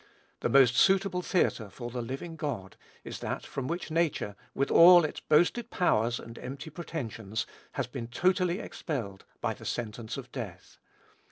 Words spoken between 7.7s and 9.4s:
has been totally expelled